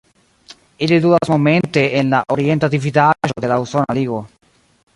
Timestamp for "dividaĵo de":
2.77-3.53